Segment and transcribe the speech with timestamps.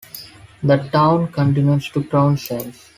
[0.63, 2.87] The town continues to grow since.